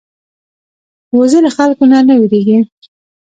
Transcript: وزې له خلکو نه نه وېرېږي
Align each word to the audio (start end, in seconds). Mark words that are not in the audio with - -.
وزې 1.17 1.39
له 1.45 1.51
خلکو 1.57 1.83
نه 1.91 1.99
نه 2.07 2.13
وېرېږي 2.19 2.57